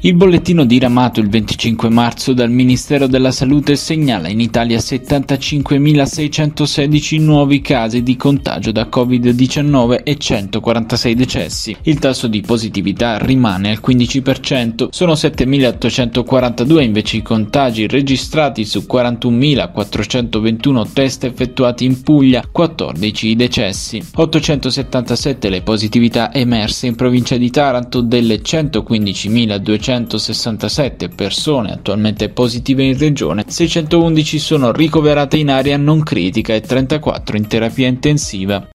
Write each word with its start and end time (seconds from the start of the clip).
Il 0.00 0.16
bollettino 0.16 0.64
diramato 0.66 1.20
il 1.20 1.30
25 1.30 1.88
marzo 1.88 2.34
dal 2.34 2.50
Ministero 2.50 3.06
della 3.06 3.30
Salute 3.30 3.74
segnala 3.74 4.28
in 4.28 4.38
Italia 4.38 4.76
75.616 4.76 7.22
nuovi 7.22 7.62
casi 7.62 8.02
di 8.02 8.14
contagio 8.14 8.70
da 8.70 8.86
Covid-19 8.92 10.02
e 10.04 10.18
146 10.18 11.14
decessi. 11.14 11.74
Il 11.84 11.98
tasso 11.98 12.26
di 12.26 12.42
positività 12.42 13.16
rimane 13.16 13.70
al 13.70 13.80
15%, 13.82 14.88
sono 14.90 15.14
7.842 15.14 16.82
invece 16.82 17.16
i 17.16 17.22
contagi 17.22 17.86
registrati 17.86 18.66
su 18.66 18.84
41.421 18.86 20.92
test 20.92 21.24
effettuati 21.24 21.86
in 21.86 22.02
Puglia, 22.02 22.44
14 22.52 23.28
i 23.28 23.36
decessi. 23.36 24.06
877 24.14 25.48
le 25.48 25.62
positività 25.62 26.30
emerse 26.30 26.86
in 26.86 26.94
provincia 26.94 27.38
di 27.38 27.50
Taranto 27.50 28.02
delle 28.02 28.42
115.200 28.42 29.63
267 29.64 31.08
persone 31.08 31.72
attualmente 31.72 32.28
positive 32.28 32.84
in 32.84 32.96
regione, 32.96 33.42
611 33.44 34.38
sono 34.38 34.70
ricoverate 34.70 35.38
in 35.38 35.50
area 35.50 35.76
non 35.76 36.04
critica 36.04 36.54
e 36.54 36.60
34 36.60 37.36
in 37.36 37.48
terapia 37.48 37.88
intensiva 37.88 38.68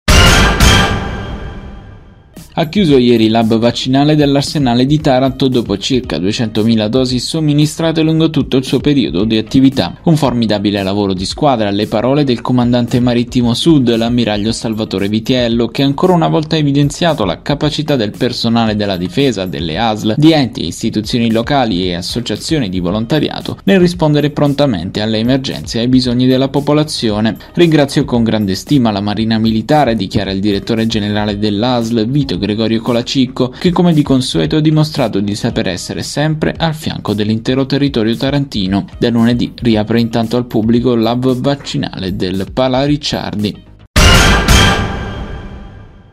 ha 2.59 2.69
chiuso 2.71 2.97
ieri 2.97 3.29
l'hub 3.29 3.59
vaccinale 3.59 4.17
dell'Arsenale 4.17 4.87
di 4.87 4.99
Taranto 4.99 5.47
dopo 5.49 5.77
circa 5.77 6.17
200.000 6.17 6.87
dosi 6.87 7.19
somministrate 7.19 8.01
lungo 8.01 8.31
tutto 8.31 8.57
il 8.57 8.65
suo 8.65 8.81
periodo 8.81 9.25
di 9.25 9.37
attività. 9.37 9.99
Un 10.05 10.17
formidabile 10.17 10.83
lavoro 10.83 11.13
di 11.13 11.27
squadra 11.27 11.69
alle 11.69 11.87
parole 11.87 12.25
del 12.25 12.41
comandante 12.41 12.99
marittimo 12.99 13.53
Sud, 13.53 13.95
l'ammiraglio 13.95 14.53
Salvatore 14.53 15.11
Vitiello, 15.11 15.69
che 15.69 15.83
ancora 15.83 16.15
una 16.15 16.29
volta 16.29 16.57
ha 16.57 16.59
evidenziato 16.59 17.27
la 17.27 17.43
capacità 17.43 17.95
del 17.95 18.15
personale 18.17 18.75
della 18.75 18.97
difesa, 18.97 19.45
delle 19.45 19.77
ASL, 19.77 20.15
di 20.17 20.33
enti 20.33 20.65
istituzioni 20.65 21.31
locali 21.31 21.89
e 21.89 21.97
associazioni 21.97 22.71
di 22.71 22.81
volontariato 22.81 23.59
nel 23.65 23.81
rispondere 23.81 24.31
prontamente 24.31 25.03
alle 25.03 25.19
emergenze 25.19 25.77
e 25.77 25.81
ai 25.83 25.89
bisogni 25.89 26.27
della 26.27 26.49
popolazione. 26.49 27.37
Ringrazio 27.53 28.07
con 28.07 28.25
grande 28.25 28.55
stima 28.55 28.91
la 28.91 29.03
Marina 29.03 29.37
Militare, 29.37 29.95
dichiara 29.95 30.31
il 30.31 30.41
direttore 30.41 30.87
generale 30.87 31.39
dell'ASL 31.39 32.09
Vito 32.09 32.45
Gregorio 32.47 32.81
Colacicco, 32.81 33.49
che 33.49 33.73
come 33.73 33.93
di 33.93 34.03
consueto 34.03 34.57
ha 34.57 34.61
dimostrato 34.61 35.19
di 35.19 35.35
saper 35.35 35.67
essere 35.67 36.05
sempre 36.05 36.55
al 36.57 36.75
fianco 36.75 37.13
dell'intero 37.13 37.67
territorio 37.67 38.17
tarantino. 38.17 38.87
Da 38.99 39.11
lunedì 39.11 39.53
riapre 39.57 39.99
intanto 39.99 40.37
al 40.37 40.47
pubblico 40.47 40.95
l'hub 40.95 41.35
vaccinale 41.41 42.15
del 42.15 42.47
Pala 42.53 42.85
Ricciardi. 42.85 43.65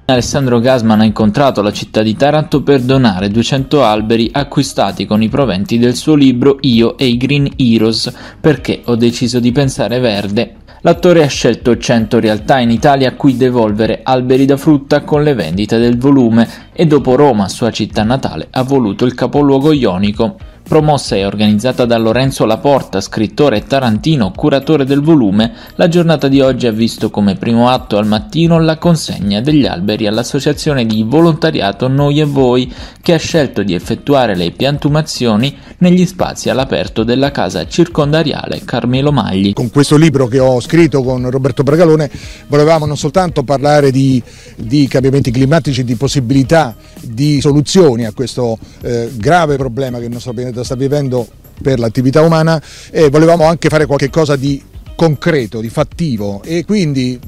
Alessandro 0.06 0.60
Gasman 0.60 1.00
ha 1.00 1.06
incontrato 1.06 1.62
la 1.62 1.72
città 1.72 2.02
di 2.02 2.16
Taranto 2.16 2.62
per 2.62 2.82
donare 2.82 3.30
200 3.30 3.84
alberi 3.84 4.30
acquistati 4.34 5.06
con 5.06 5.22
i 5.22 5.30
proventi 5.30 5.78
del 5.78 5.96
suo 5.96 6.16
libro 6.16 6.58
Io 6.62 6.98
e 6.98 7.06
i 7.06 7.16
Green 7.16 7.50
Heroes 7.56 8.12
perché 8.42 8.82
ho 8.86 8.96
deciso 8.96 9.40
di 9.40 9.52
pensare 9.52 10.00
verde 10.00 10.56
L'attore 10.86 11.24
ha 11.24 11.28
scelto 11.28 11.78
100 11.78 12.20
realtà 12.20 12.60
in 12.60 12.70
Italia 12.70 13.08
a 13.08 13.14
cui 13.14 13.38
devolvere 13.38 14.02
alberi 14.04 14.44
da 14.44 14.58
frutta 14.58 15.04
con 15.04 15.24
le 15.24 15.34
vendite 15.34 15.78
del 15.78 15.98
volume 15.98 16.46
e 16.74 16.86
dopo 16.86 17.16
Roma, 17.16 17.48
sua 17.48 17.72
città 17.72 18.04
natale, 18.04 18.48
ha 18.52 18.64
voluto 18.64 19.06
il 19.06 19.14
capoluogo 19.14 19.72
ionico. 19.72 20.38
Promossa 20.64 21.18
e 21.18 21.26
organizzata 21.26 21.84
da 21.84 21.98
Lorenzo 21.98 22.46
Laporta, 22.46 23.02
scrittore 23.02 23.58
e 23.58 23.68
tarantino, 23.68 24.32
curatore 24.32 24.86
del 24.86 25.02
volume, 25.02 25.52
la 25.76 25.90
giornata 25.90 26.30
di 26.30 26.40
oggi 26.40 26.68
ha 26.68 26.72
visto 26.72 27.10
come 27.10 27.36
primo 27.36 27.68
atto 27.68 27.98
al 27.98 28.08
mattino 28.08 28.58
la 28.62 28.78
consegna 28.78 29.42
degli 29.42 29.66
alberi 29.66 30.08
all'associazione 30.08 30.86
di 30.86 31.04
volontariato 31.06 31.90
Noi 31.90 32.22
e 32.22 32.24
Voi, 32.24 32.74
che 33.02 33.14
ha 33.14 33.18
scelto 33.18 33.62
di 33.62 33.74
effettuare 33.74 34.38
le 34.38 34.52
piantumazioni 34.52 35.54
negli 35.80 36.06
spazi 36.06 36.50
all'aperto 36.50 37.04
della 37.04 37.32
casa 37.32 37.68
circondariale 37.68 38.62
Carmelo 38.64 39.12
Magli. 39.12 39.52
Con 39.52 39.70
questo 39.70 39.98
libro 39.98 40.28
che 40.28 40.40
ho 40.40 40.62
scritto 40.62 41.04
con 41.04 41.30
Roberto 41.30 41.64
Bragalone 41.64 42.10
volevamo 42.48 42.86
non 42.86 42.96
soltanto 42.96 43.44
parlare 43.44 43.92
di, 43.92 44.24
di 44.56 44.88
cambiamenti 44.88 45.30
climatici, 45.30 45.84
di 45.84 45.96
possibilità 45.98 46.63
di 47.04 47.42
soluzioni 47.42 48.06
a 48.06 48.14
questo 48.14 48.58
eh, 48.82 49.12
grave 49.16 49.58
problema 49.58 50.00
che 50.00 50.06
il 50.06 50.12
nostro 50.12 50.34
pianeta 50.34 50.64
sta 50.64 50.76
vivendo 50.76 51.28
per 51.62 51.80
l'attività 51.80 52.22
umana 52.22 52.62
e 52.92 53.10
volevamo 53.10 53.46
anche 53.46 53.70
fare 53.70 53.86
qualche 53.86 54.10
cosa 54.10 54.36
di 54.36 54.62
concreto, 54.96 55.60
di 55.60 55.70
fattivo. 55.70 56.42
E 56.44 56.66
quindi 56.66 57.20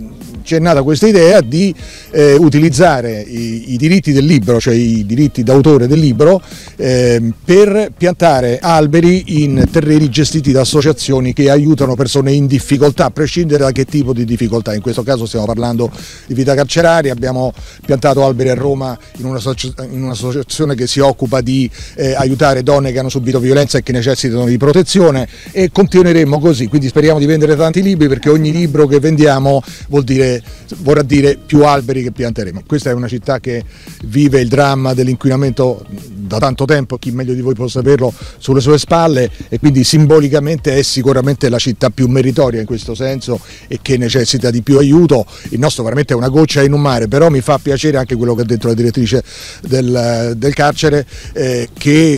c'è 0.45 0.59
nata 0.59 0.83
questa 0.83 1.07
idea 1.07 1.41
di 1.41 1.73
eh, 2.11 2.35
utilizzare 2.35 3.19
i, 3.19 3.73
i, 3.73 3.77
diritti 3.77 4.11
del 4.11 4.25
libro, 4.25 4.59
cioè 4.59 4.75
i 4.75 5.03
diritti 5.05 5.41
d'autore 5.43 5.87
del 5.87 5.99
libro, 5.99 6.39
eh, 6.75 7.33
per 7.43 7.91
piantare 7.97 8.59
alberi 8.61 9.43
in 9.43 9.67
terreni 9.71 10.07
gestiti 10.09 10.51
da 10.51 10.61
associazioni 10.61 11.33
che 11.33 11.49
aiutano 11.49 11.95
persone 11.95 12.31
in 12.31 12.45
difficoltà, 12.45 13.05
a 13.05 13.09
prescindere 13.09 13.63
da 13.63 13.71
che 13.71 13.85
tipo 13.85 14.13
di 14.13 14.23
difficoltà. 14.23 14.75
In 14.75 14.81
questo 14.81 15.01
caso 15.01 15.25
stiamo 15.25 15.47
parlando 15.47 15.91
di 16.27 16.35
vita 16.35 16.53
carceraria, 16.53 17.11
abbiamo 17.11 17.51
piantato 17.83 18.23
alberi 18.23 18.49
a 18.49 18.53
Roma 18.53 18.97
in, 19.17 19.25
un'associazione 19.25 20.75
che 20.75 20.85
si 20.85 20.99
occupa 20.99 21.41
di 21.41 21.69
eh, 21.95 22.13
aiutare 22.13 22.61
donne 22.61 22.91
che 22.91 22.99
hanno 22.99 23.09
subito 23.09 23.39
violenza 23.39 23.79
e 23.79 23.83
che 23.83 23.91
necessitano 23.91 24.45
di 24.45 24.57
protezione 24.57 25.27
e 25.51 25.71
continueremo 25.71 26.39
così, 26.39 26.67
quindi 26.67 26.87
speriamo 26.87 27.17
di 27.17 27.25
vendere 27.25 27.55
tanti 27.55 27.81
libri 27.81 28.07
perché 28.07 28.29
ogni 28.29 28.51
libro 28.51 28.85
che 28.85 28.99
vendiamo 28.99 29.63
vuol 29.89 30.03
dire 30.03 30.34
vorrà 30.77 31.01
dire 31.01 31.37
più 31.43 31.63
alberi 31.65 32.03
che 32.03 32.11
pianteremo. 32.11 32.63
Questa 32.65 32.89
è 32.89 32.93
una 32.93 33.07
città 33.07 33.39
che 33.39 33.63
vive 34.05 34.39
il 34.41 34.47
dramma 34.47 34.93
dell'inquinamento 34.93 35.85
da 35.89 36.39
tanto 36.39 36.65
tempo, 36.65 36.97
chi 36.97 37.11
meglio 37.11 37.33
di 37.33 37.41
voi 37.41 37.53
può 37.53 37.67
saperlo, 37.67 38.13
sulle 38.37 38.61
sue 38.61 38.77
spalle 38.77 39.29
e 39.49 39.59
quindi 39.59 39.83
simbolicamente 39.83 40.75
è 40.75 40.81
sicuramente 40.81 41.49
la 41.49 41.59
città 41.59 41.89
più 41.89 42.07
meritoria 42.07 42.59
in 42.59 42.65
questo 42.65 42.95
senso 42.95 43.39
e 43.67 43.79
che 43.81 43.97
necessita 43.97 44.49
di 44.49 44.61
più 44.61 44.77
aiuto. 44.77 45.25
Il 45.49 45.59
nostro 45.59 45.83
veramente 45.83 46.13
è 46.13 46.15
una 46.15 46.29
goccia 46.29 46.63
in 46.63 46.73
un 46.73 46.81
mare, 46.81 47.07
però 47.07 47.29
mi 47.29 47.41
fa 47.41 47.57
piacere 47.57 47.97
anche 47.97 48.15
quello 48.15 48.35
che 48.35 48.41
ha 48.41 48.45
detto 48.45 48.67
la 48.67 48.73
direttrice 48.73 49.23
del, 49.61 50.33
del 50.37 50.53
carcere 50.53 51.05
eh, 51.33 51.69
che 51.77 52.15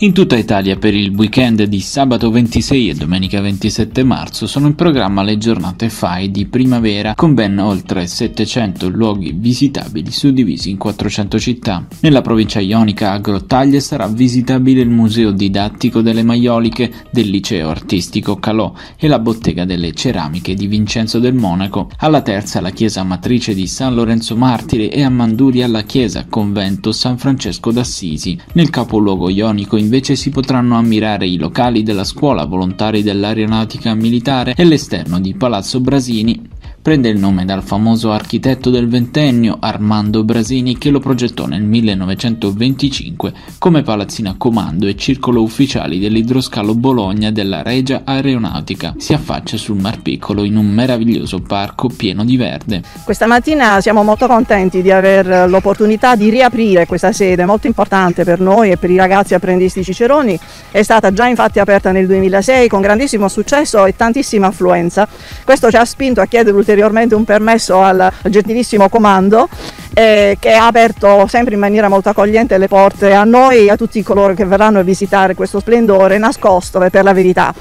in 0.00 0.12
tutta 0.12 0.36
Italia 0.36 0.76
per 0.76 0.94
il 0.94 1.12
weekend 1.12 1.64
di 1.64 1.80
sabato 1.80 2.30
26 2.30 2.90
e 2.90 2.94
domenica 2.94 3.40
27 3.40 4.04
marzo 4.04 4.46
sono 4.46 4.68
in 4.68 4.76
programma 4.76 5.24
le 5.24 5.38
giornate 5.38 5.88
FAI 5.88 6.30
di 6.30 6.46
primavera 6.46 7.14
con 7.16 7.34
ben 7.34 7.58
oltre 7.58 8.06
700 8.06 8.88
luoghi 8.90 9.34
visitabili 9.36 10.12
suddivisi 10.12 10.70
in 10.70 10.76
400 10.76 11.38
città. 11.40 11.84
Nella 12.00 12.20
provincia 12.20 12.60
ionica 12.60 13.10
a 13.10 13.18
Grottaglie 13.18 13.80
sarà 13.80 14.06
visitabile 14.06 14.82
il 14.82 14.88
museo 14.88 15.32
didattico 15.32 16.00
delle 16.00 16.22
maioliche 16.22 16.92
del 17.10 17.28
liceo 17.28 17.68
artistico 17.68 18.36
Calò 18.36 18.72
e 18.96 19.08
la 19.08 19.18
bottega 19.18 19.64
delle 19.64 19.94
ceramiche 19.94 20.54
di 20.54 20.68
Vincenzo 20.68 21.18
del 21.18 21.34
Monaco. 21.34 21.90
Alla 21.98 22.22
terza 22.22 22.60
la 22.60 22.70
chiesa 22.70 23.02
matrice 23.02 23.52
di 23.52 23.66
San 23.66 23.96
Lorenzo 23.96 24.36
Martire 24.36 24.92
e 24.92 25.02
a 25.02 25.10
Manduria 25.10 25.66
la 25.66 25.82
chiesa 25.82 26.24
convento 26.28 26.92
San 26.92 27.18
Francesco 27.18 27.72
d'Assisi. 27.72 28.38
Nel 28.52 28.70
capoluogo 28.70 29.28
ionico 29.28 29.76
in 29.76 29.86
invece 29.88 30.16
si 30.16 30.28
potranno 30.28 30.76
ammirare 30.76 31.26
i 31.26 31.38
locali 31.38 31.82
della 31.82 32.04
scuola 32.04 32.44
volontari 32.44 33.02
dell'aeronautica 33.02 33.94
militare 33.94 34.52
e 34.54 34.64
l'esterno 34.64 35.18
di 35.18 35.32
Palazzo 35.32 35.80
Brasini 35.80 36.56
prende 36.88 37.10
il 37.10 37.18
nome 37.18 37.44
dal 37.44 37.62
famoso 37.62 38.12
architetto 38.12 38.70
del 38.70 38.88
ventennio 38.88 39.58
Armando 39.60 40.24
Brasini 40.24 40.78
che 40.78 40.88
lo 40.88 41.00
progettò 41.00 41.44
nel 41.44 41.60
1925 41.60 43.34
come 43.58 43.82
palazzina 43.82 44.36
comando 44.38 44.86
e 44.86 44.96
circolo 44.96 45.42
ufficiali 45.42 45.98
dell'idroscalo 45.98 46.74
Bologna 46.74 47.30
della 47.30 47.60
Regia 47.60 48.00
Aeronautica. 48.04 48.94
Si 48.96 49.12
affaccia 49.12 49.58
sul 49.58 49.76
Mar 49.76 50.00
Piccolo 50.00 50.44
in 50.44 50.56
un 50.56 50.66
meraviglioso 50.66 51.40
parco 51.40 51.90
pieno 51.94 52.24
di 52.24 52.38
verde. 52.38 52.80
Questa 53.04 53.26
mattina 53.26 53.82
siamo 53.82 54.02
molto 54.02 54.26
contenti 54.26 54.80
di 54.80 54.90
aver 54.90 55.46
l'opportunità 55.46 56.16
di 56.16 56.30
riaprire 56.30 56.86
questa 56.86 57.12
sede 57.12 57.44
molto 57.44 57.66
importante 57.66 58.24
per 58.24 58.40
noi 58.40 58.70
e 58.70 58.78
per 58.78 58.88
i 58.88 58.96
ragazzi 58.96 59.34
apprendisti 59.34 59.84
ciceroni. 59.84 60.40
È 60.70 60.82
stata 60.82 61.12
già 61.12 61.26
infatti 61.26 61.58
aperta 61.58 61.92
nel 61.92 62.06
2006 62.06 62.66
con 62.66 62.80
grandissimo 62.80 63.28
successo 63.28 63.84
e 63.84 63.94
tantissima 63.94 64.46
affluenza. 64.46 65.06
Questo 65.44 65.68
ci 65.68 65.76
ha 65.76 65.84
spinto 65.84 66.22
a 66.22 66.24
chiedere 66.24 66.56
ulteriormente 66.56 66.76
ulteriormente 66.78 67.14
un 67.16 67.24
permesso 67.24 67.82
al 67.82 68.10
gentilissimo 68.22 68.88
comando 68.88 69.48
eh, 69.94 70.36
che 70.38 70.52
ha 70.52 70.66
aperto 70.66 71.26
sempre 71.26 71.54
in 71.54 71.60
maniera 71.60 71.88
molto 71.88 72.08
accogliente 72.08 72.56
le 72.56 72.68
porte 72.68 73.12
a 73.12 73.24
noi 73.24 73.66
e 73.66 73.70
a 73.70 73.76
tutti 73.76 74.00
coloro 74.02 74.34
che 74.34 74.44
verranno 74.44 74.78
a 74.78 74.82
visitare 74.82 75.34
questo 75.34 75.58
splendore 75.58 76.18
nascosto 76.18 76.78
per 76.90 77.02
la 77.02 77.12
verità. 77.12 77.52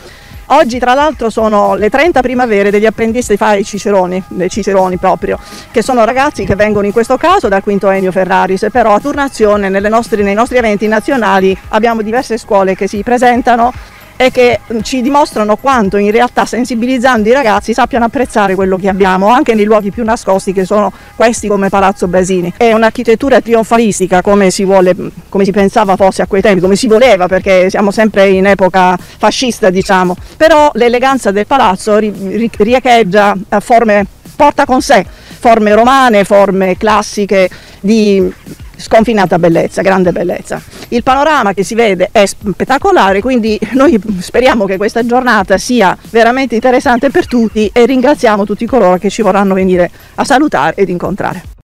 Oggi 0.49 0.79
tra 0.79 0.93
l'altro 0.93 1.29
sono 1.29 1.75
le 1.75 1.89
30 1.89 2.21
primavere 2.21 2.69
degli 2.69 2.85
apprendisti 2.85 3.35
fai 3.35 3.65
Ciceroni, 3.65 4.23
dei 4.29 4.49
Ciceroni 4.49 4.97
proprio, 4.97 5.37
che 5.71 5.81
sono 5.81 6.05
ragazzi 6.05 6.45
che 6.45 6.55
vengono 6.55 6.85
in 6.85 6.93
questo 6.93 7.17
caso 7.17 7.49
dal 7.49 7.61
quinto 7.61 7.89
Ennio 7.89 8.13
Ferraris, 8.13 8.67
però 8.71 8.93
a 8.93 8.99
turnazione 8.99 9.67
nostre, 9.67 10.23
nei 10.23 10.35
nostri 10.35 10.57
eventi 10.57 10.87
nazionali 10.87 11.57
abbiamo 11.69 12.01
diverse 12.01 12.37
scuole 12.37 12.75
che 12.75 12.87
si 12.87 13.03
presentano 13.03 13.73
e 14.17 14.31
che 14.31 14.59
ci 14.81 15.01
dimostrano 15.01 15.55
quanto 15.55 15.97
in 15.97 16.11
realtà 16.11 16.45
sensibilizzando 16.45 17.29
i 17.29 17.31
ragazzi 17.31 17.73
sappiano 17.73 18.05
apprezzare 18.05 18.55
quello 18.55 18.75
che 18.77 18.89
abbiamo 18.89 19.27
anche 19.27 19.53
nei 19.53 19.65
luoghi 19.65 19.91
più 19.91 20.03
nascosti 20.03 20.51
che 20.51 20.65
sono 20.65 20.91
questi 21.15 21.47
come 21.47 21.69
Palazzo 21.69 22.07
Basini. 22.07 22.53
È 22.57 22.73
un'architettura 22.73 23.39
trionfalistica 23.39 24.21
come 24.21 24.49
si, 24.49 24.65
vuole, 24.65 24.95
come 25.29 25.45
si 25.45 25.51
pensava 25.51 25.95
fosse 25.95 26.23
a 26.23 26.27
quei 26.27 26.41
tempi, 26.41 26.59
come 26.59 26.75
si 26.75 26.87
voleva 26.87 27.27
perché 27.27 27.69
siamo 27.69 27.91
sempre 27.91 28.27
in 28.29 28.47
epoca 28.47 28.97
fascista 28.97 29.69
diciamo, 29.69 30.15
però 30.35 30.71
l'eleganza 30.73 31.31
del 31.31 31.45
palazzo 31.45 31.97
riecheggia 31.97 33.35
forme, 33.59 34.05
porta 34.35 34.65
con 34.65 34.81
sé 34.81 35.05
forme 35.37 35.73
romane, 35.75 36.23
forme 36.23 36.75
classiche 36.77 37.49
di 37.79 38.33
sconfinata 38.77 39.38
bellezza, 39.39 39.81
grande 39.81 40.12
bellezza. 40.12 40.62
Il 40.89 41.03
panorama 41.03 41.53
che 41.53 41.63
si 41.63 41.75
vede 41.75 42.09
è 42.12 42.25
spettacolare, 42.25 43.21
quindi 43.21 43.59
noi 43.74 44.00
speriamo 44.19 44.65
che 44.65 44.77
questa 44.77 45.06
giornata 45.06 45.57
sia 45.57 45.97
veramente 46.09 46.56
interessante 46.56 47.09
per 47.09 47.27
tutti 47.27 47.69
e 47.74 47.85
ringraziamo 47.85 48.45
tutti 48.45 48.65
coloro 48.65 48.97
che 48.97 49.09
ci 49.09 49.21
vorranno 49.21 49.53
venire 49.53 49.89
a 50.15 50.24
salutare 50.24 50.75
ed 50.75 50.89
incontrare. 50.89 51.56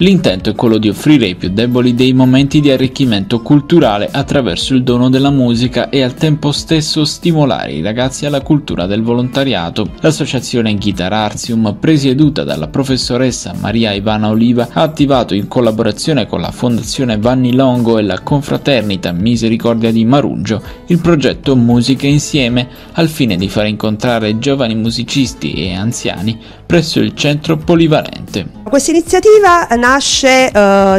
L'intento 0.00 0.50
è 0.50 0.54
quello 0.54 0.78
di 0.78 0.88
offrire 0.88 1.24
ai 1.24 1.34
più 1.34 1.48
deboli 1.48 1.92
dei 1.92 2.12
momenti 2.12 2.60
di 2.60 2.70
arricchimento 2.70 3.42
culturale 3.42 4.08
attraverso 4.08 4.72
il 4.74 4.84
dono 4.84 5.10
della 5.10 5.30
musica 5.30 5.88
e 5.88 6.04
al 6.04 6.14
tempo 6.14 6.52
stesso 6.52 7.04
stimolare 7.04 7.72
i 7.72 7.82
ragazzi 7.82 8.24
alla 8.24 8.40
cultura 8.40 8.86
del 8.86 9.02
volontariato. 9.02 9.90
L'associazione 9.98 10.76
Guitar 10.76 11.12
Artium, 11.12 11.76
presieduta 11.80 12.44
dalla 12.44 12.68
professoressa 12.68 13.52
Maria 13.58 13.90
Ivana 13.90 14.28
Oliva, 14.28 14.68
ha 14.72 14.82
attivato 14.82 15.34
in 15.34 15.48
collaborazione 15.48 16.28
con 16.28 16.42
la 16.42 16.52
Fondazione 16.52 17.18
Vanni 17.18 17.52
Longo 17.52 17.98
e 17.98 18.02
la 18.02 18.20
Confraternita 18.20 19.10
Misericordia 19.10 19.90
di 19.90 20.04
Marungio 20.04 20.62
il 20.86 21.00
progetto 21.00 21.56
Musica 21.56 22.06
Insieme 22.06 22.68
al 22.92 23.08
fine 23.08 23.36
di 23.36 23.48
far 23.48 23.66
incontrare 23.66 24.38
giovani 24.38 24.76
musicisti 24.76 25.54
e 25.54 25.74
anziani 25.74 26.38
presso 26.64 27.00
il 27.00 27.14
centro 27.16 27.56
polivalente. 27.56 28.46
Questa 28.68 28.90
iniziativa 28.90 29.66
nasce 29.88 30.50
eh, 30.50 30.50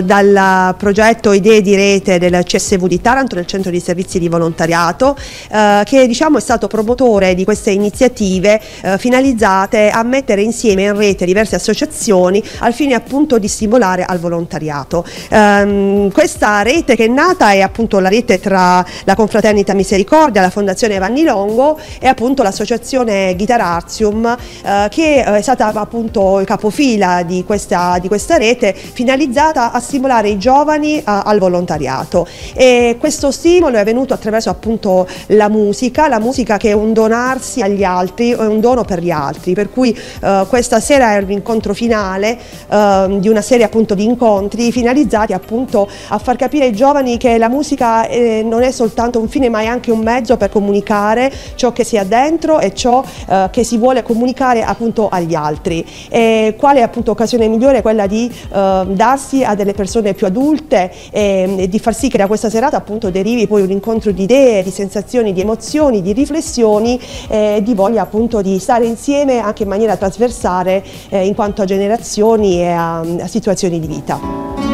dal 0.04 0.74
progetto 0.76 1.32
Idee 1.32 1.62
di 1.62 1.76
rete 1.76 2.18
del 2.18 2.44
CSV 2.44 2.88
di 2.88 3.00
Taranto, 3.00 3.36
del 3.36 3.46
Centro 3.46 3.70
di 3.70 3.80
Servizi 3.80 4.18
di 4.18 4.28
Volontariato, 4.28 5.16
eh, 5.52 5.84
che 5.86 6.08
diciamo, 6.08 6.40
è 6.40 6.42
stato 6.42 6.66
promotore 6.68 7.36
di 7.36 7.44
queste 7.44 7.70
iniziative 7.70 8.60
eh, 8.82 8.98
finalizzate 8.98 9.90
a 9.90 10.02
mettere 10.02 10.42
insieme 10.42 10.84
in 10.84 10.98
rete 10.98 11.26
diverse 11.26 11.56
associazioni 11.56 12.42
al 12.60 12.74
fine 12.74 12.96
appunto 12.96 13.38
di 13.38 13.48
stimolare 13.48 14.06
al 14.06 14.18
volontariato. 14.18 15.06
Ehm, 15.30 16.12
questa 16.12 16.64
rete 16.64 16.96
che 16.96 17.06
è 17.06 17.08
nata 17.08 17.52
è 17.52 17.62
appunto 17.62 18.00
la 18.00 18.10
rete 18.10 18.40
tra 18.40 18.84
la 19.04 19.16
Confraternita 19.16 19.76
Misericordia, 19.76 20.42
la 20.42 20.50
Fondazione 20.50 20.98
Vanni 20.98 21.24
Longo 21.24 21.80
e 22.00 22.08
appunto 22.08 22.42
l'associazione 22.42 23.36
Guitar 23.36 23.62
Artium 23.62 24.36
eh, 24.66 24.88
che 24.90 25.24
è 25.24 25.42
stata 25.44 25.68
appunto 25.68 26.42
capofila 26.44 27.22
di 27.22 27.44
questa, 27.46 28.00
di 28.00 28.08
questa 28.08 28.38
rete 28.38 28.78
finalizzata 28.94 29.72
a 29.72 29.80
stimolare 29.80 30.30
i 30.30 30.38
giovani 30.38 31.02
a, 31.04 31.22
al 31.22 31.40
volontariato 31.40 32.28
e 32.54 32.98
questo 33.00 33.32
stimolo 33.32 33.78
è 33.78 33.84
venuto 33.84 34.14
attraverso 34.14 34.50
appunto 34.50 35.08
la 35.28 35.50
musica, 35.50 36.08
la 36.08 36.20
musica 36.20 36.58
che 36.58 36.70
è 36.70 36.74
un 36.74 36.94
donarsi 36.94 37.62
agli 37.62 37.84
altri, 37.84 38.32
è 38.32 38.46
un 38.46 38.60
dono 38.60 38.84
per 38.84 39.02
gli 39.02 39.12
altri, 39.12 39.54
per 39.54 39.70
cui 39.70 39.98
eh, 40.22 40.46
questa 40.48 40.80
sera 40.80 41.16
è 41.16 41.22
l'incontro 41.22 41.74
finale 41.74 42.38
eh, 42.70 43.18
di 43.20 43.30
una 43.30 43.42
serie 43.42 43.66
appunto 43.66 43.96
di 43.96 44.04
incontri 44.04 44.72
finalizzati 44.72 45.34
appunto 45.34 45.88
a 46.10 46.18
far 46.18 46.36
capire 46.36 46.66
ai 46.66 46.74
giovani 46.74 47.18
che 47.18 47.38
la 47.38 47.50
musica 47.50 48.08
eh, 48.08 48.44
non 48.44 48.64
è 48.64 48.72
soltanto 48.72 49.20
un 49.20 49.28
fine 49.28 49.50
ma 49.50 49.62
è 49.62 49.66
anche 49.66 49.92
un 49.92 50.00
mezzo 50.00 50.38
per 50.38 50.50
comunicare 50.50 51.32
ciò 51.56 51.72
che 51.72 51.84
si 51.84 51.98
ha 51.98 52.04
dentro 52.04 52.60
e 52.60 52.74
ciò 52.74 53.04
eh, 53.28 53.50
che 53.52 53.64
si 53.64 53.78
vuole 53.78 54.04
comunicare 54.04 54.64
appunto 54.64 55.10
agli 55.10 55.36
altri. 55.36 55.86
E 56.10 56.56
quale 56.58 56.82
appunto 56.82 57.12
occasione 57.12 57.48
migliore 57.48 57.82
quella 57.82 58.08
di 58.08 58.30
eh, 58.30 58.58
darsi 58.90 59.44
a 59.44 59.56
delle 59.56 59.74
persone 59.74 60.14
più 60.14 60.28
adulte 60.28 60.92
e, 61.12 61.56
e, 61.58 61.70
di 61.70 61.80
far 61.80 61.96
sì 61.96 62.10
che 62.10 62.18
da 62.18 62.28
questa 62.28 62.50
serata 62.50 62.78
appunto 62.78 63.10
derivi 63.10 63.48
poi 63.48 63.62
un 63.62 63.72
incontro 63.72 64.12
di 64.12 64.24
idee, 64.24 64.64
di 64.64 64.72
sensazioni, 64.72 65.34
di 65.34 65.42
emozioni, 65.42 66.02
di 66.02 66.14
riflessioni 66.14 67.00
e 67.28 67.62
di 67.64 67.74
voglia 67.74 68.02
appunto 68.02 68.42
di 68.42 68.60
stare 68.60 68.86
insieme 68.86 69.40
anche 69.40 69.64
in 69.64 69.70
maniera 69.70 69.96
trasversale 69.98 70.84
eh, 71.10 71.26
in 71.26 71.36
quanto 71.36 71.62
a 71.62 71.66
generazioni 71.66 72.62
e 72.62 72.68
a, 72.70 73.00
a 73.00 73.28
situazioni 73.28 73.80
di 73.80 73.88
vita. 73.88 74.69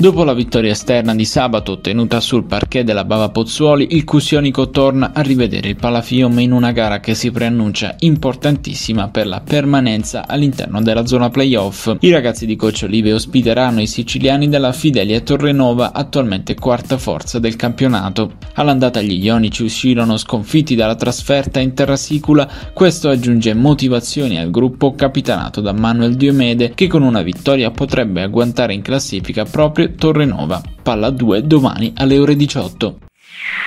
Dopo 0.00 0.24
la 0.24 0.32
vittoria 0.32 0.70
esterna 0.70 1.14
di 1.14 1.26
sabato 1.26 1.72
ottenuta 1.72 2.20
sul 2.20 2.44
parquet 2.44 2.86
della 2.86 3.04
Bava 3.04 3.28
Pozzuoli, 3.28 3.88
il 3.90 4.04
Cusionico 4.04 4.70
torna 4.70 5.10
a 5.12 5.20
rivedere 5.20 5.68
il 5.68 5.76
Palafiume 5.76 6.40
in 6.40 6.52
una 6.52 6.72
gara 6.72 7.00
che 7.00 7.14
si 7.14 7.30
preannuncia 7.30 7.96
importantissima 7.98 9.10
per 9.10 9.26
la 9.26 9.42
permanenza 9.42 10.26
all'interno 10.26 10.80
della 10.80 11.04
zona 11.04 11.28
playoff. 11.28 11.94
I 12.00 12.10
ragazzi 12.12 12.46
di 12.46 12.56
Coach 12.56 12.84
Olive 12.84 13.12
ospiteranno 13.12 13.82
i 13.82 13.86
siciliani 13.86 14.48
della 14.48 14.72
Fidelia 14.72 15.20
Torrenova, 15.20 15.92
attualmente 15.92 16.54
quarta 16.54 16.96
forza 16.96 17.38
del 17.38 17.56
campionato. 17.56 18.36
All'andata 18.54 19.02
gli 19.02 19.22
ionici 19.22 19.64
uscirono 19.64 20.16
sconfitti 20.16 20.74
dalla 20.74 20.94
trasferta 20.94 21.60
in 21.60 21.74
terra 21.74 21.96
sicula, 21.96 22.48
questo 22.72 23.10
aggiunge 23.10 23.52
motivazioni 23.52 24.38
al 24.38 24.50
gruppo 24.50 24.94
capitanato 24.94 25.60
da 25.60 25.72
Manuel 25.72 26.16
Diomede 26.16 26.72
che 26.74 26.86
con 26.86 27.02
una 27.02 27.20
vittoria 27.20 27.70
potrebbe 27.70 28.22
agguantare 28.22 28.72
in 28.72 28.80
classifica 28.80 29.44
proprio 29.44 29.88
Torrenova. 29.94 30.62
Palla 30.82 31.10
2 31.10 31.42
domani 31.46 31.92
alle 31.96 32.18
ore 32.18 32.36
18. 32.36 32.98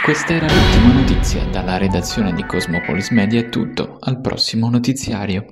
Questa 0.03 0.33
era 0.33 0.47
l'ultima 0.47 0.93
notizia 0.93 1.45
dalla 1.45 1.77
redazione 1.77 2.33
di 2.33 2.43
Cosmopolis 2.45 3.09
Media 3.11 3.39
è 3.39 3.49
tutto, 3.49 3.97
al 4.01 4.19
prossimo 4.19 4.69
notiziario. 4.69 5.45